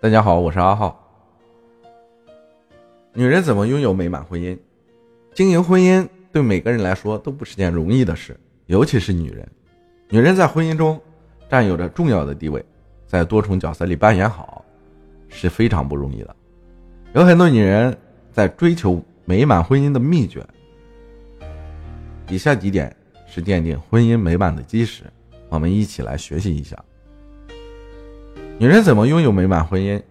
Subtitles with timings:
[0.00, 0.96] 大家好，我是阿浩。
[3.14, 4.56] 女人怎么拥有美满婚姻？
[5.34, 9.50] 经营婚姻对每个人来说都不是件容易的事，尤其是女人。
[10.08, 11.00] 女人在婚姻中
[11.50, 12.64] 占有着重要的地位，
[13.08, 14.64] 在多重角色里扮演好
[15.28, 16.36] 是非常不容易的。
[17.14, 17.98] 有很多女人
[18.30, 20.46] 在追求美满婚姻的秘诀，
[22.28, 22.96] 以下几点
[23.26, 25.02] 是奠定婚姻美满的基石，
[25.48, 26.78] 我们一起来学习一下。
[28.60, 30.02] 女人怎么拥有美满婚姻？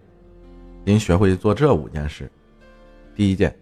[0.86, 2.30] 应学会做这五件事。
[3.14, 3.54] 第一件，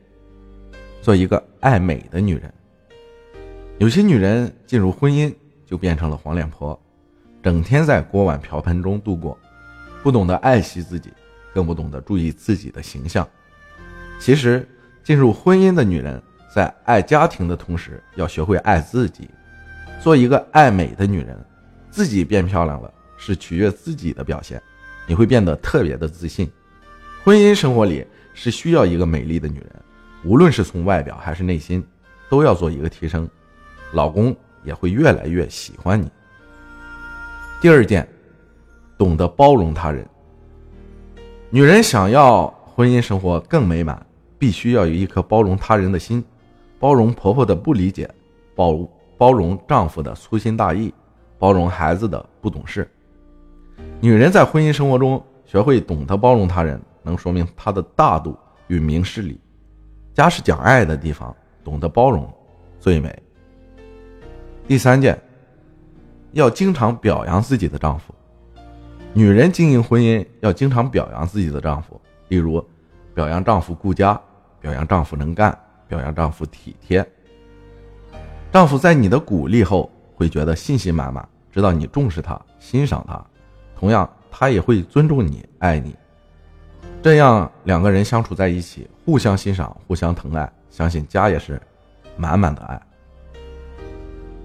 [1.03, 2.55] 做一个爱美的女人。
[3.79, 6.81] 有些女人进入婚姻就变成了黄脸婆，
[7.43, 9.37] 整天在锅碗瓢盆中度过，
[10.05, 11.13] 不懂得爱惜自己，
[11.53, 13.29] 更不懂得注意自己的形象。
[14.21, 14.65] 其实，
[15.03, 16.23] 进入婚姻的女人
[16.55, 19.29] 在爱家庭的同时，要学会爱自己，
[20.01, 21.37] 做一个爱美的女人。
[21.91, 24.63] 自己变漂亮了，是取悦自己的表现。
[25.07, 26.51] 你会变得特别的自信。
[27.25, 29.71] 婚姻生活里是需要一个美丽的女人，
[30.25, 31.85] 无论是从外表还是内心，
[32.29, 33.29] 都要做一个提升，
[33.93, 36.11] 老公也会越来越喜欢你。
[37.61, 38.07] 第二件，
[38.99, 40.07] 懂得包容他人。
[41.51, 44.05] 女人想要婚姻生活更美满，
[44.39, 46.23] 必须要有一颗包容他人的心，
[46.79, 48.09] 包容婆婆的不理解，
[48.55, 50.93] 包包容丈夫的粗心大意，
[51.39, 52.89] 包容孩子的不懂事。
[54.01, 58.37] 女人在婚姻生活中学会懂得包容他人，能说明她的大度
[58.69, 59.41] 与明事理。
[60.15, 62.29] 家是讲爱的地方，懂得包容
[62.81, 63.23] 最美。
[64.67, 65.21] 第三件，
[66.33, 68.15] 要经常表扬自己的丈夫。
[69.13, 72.65] 女人经营婚姻要经常表扬自己的丈夫，例如
[73.15, 74.21] 表扬丈夫顾家，
[74.61, 75.57] 表扬丈夫能干，
[75.89, 77.07] 表扬丈夫体贴。
[78.53, 83.25] 丈夫在你的鼓励后会觉得信心满满，知道你重视他，欣赏他。
[83.79, 85.95] 同样，他也会尊重你、爱你，
[87.03, 91.61] 这样两个人相处在一起，互相欣赏、互相疼爱，相信家也是
[92.17, 92.81] 满满的爱。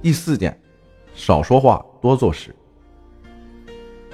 [0.01, 0.59] 第四点，
[1.13, 2.53] 少说话，多做事。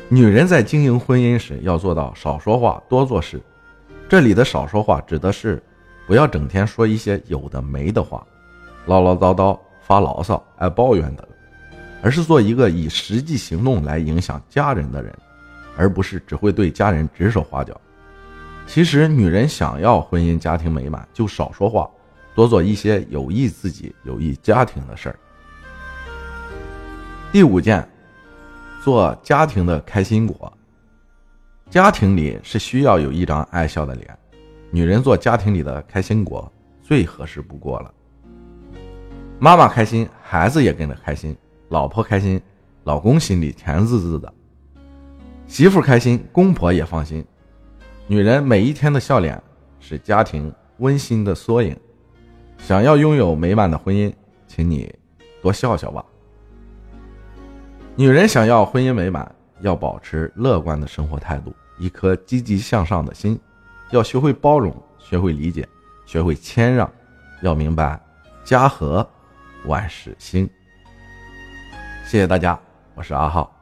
[0.08, 3.42] 女人在经营婚姻时要做到少说话，多做事。
[4.08, 5.62] 这里的少说话指的是
[6.06, 8.26] 不要整天说一些有的没的话，
[8.86, 11.27] 唠唠叨叨、发牢骚、爱抱怨的。
[12.02, 15.14] 而是做一个以实际行动来影响家人的人，
[15.76, 17.80] 而不是只会对家人指手画脚。
[18.66, 21.90] 其实，女人想要婚姻家庭美满，就少说话，
[22.36, 25.20] 多做一些有益自己、有益家庭的事儿。
[27.32, 27.88] 第五件，
[28.84, 30.52] 做家庭的开心果。
[31.70, 34.18] 家庭里是需要有一张爱笑的脸，
[34.72, 36.50] 女人做家庭里的开心果
[36.82, 37.94] 最合适不过了。
[39.40, 41.36] 妈妈开心，孩子也跟着开心。
[41.70, 42.42] 老婆开心，
[42.86, 44.30] 老公心里甜滋滋的；
[45.48, 47.26] 媳妇开心，公婆也放心。
[48.08, 49.42] 女人每一天的笑脸
[49.80, 51.76] 是家庭温馨的缩影。
[52.58, 54.12] 想要拥有美满的婚姻，
[54.48, 54.94] 请你
[55.42, 56.04] 多笑笑吧。
[57.96, 63.40] 女人想要婚姻美满，要保持乐观的生活态度，一颗积极向上的心，
[63.92, 65.68] 要学会包容，学会理解，
[66.06, 66.90] 学会谦让，
[67.42, 68.00] 要明白
[68.44, 69.08] 家和
[69.66, 70.50] 万事兴。
[72.08, 72.58] 谢谢大家，
[72.96, 73.57] 我是阿浩。